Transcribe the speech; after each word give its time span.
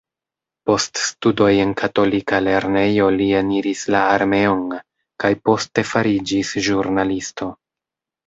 Post 0.67 0.99
studoj 1.09 1.49
en 1.65 1.73
katolika 1.81 2.39
lernejo, 2.45 3.09
li 3.19 3.27
eniris 3.41 3.83
la 3.95 4.01
armeon, 4.15 4.63
kaj 5.25 5.31
poste 5.49 5.85
fariĝis 5.93 6.57
ĵurnalisto. 6.69 7.51